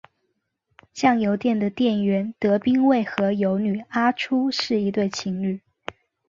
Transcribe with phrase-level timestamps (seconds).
[0.93, 5.61] 酱油店的店员德兵卫和游女阿初是一对情侣。